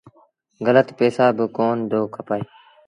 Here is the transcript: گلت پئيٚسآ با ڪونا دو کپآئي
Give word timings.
گلت 0.65 0.87
پئيٚسآ 0.97 1.25
با 1.37 1.45
ڪونا 1.55 1.83
دو 1.89 1.99
کپآئي 2.13 2.43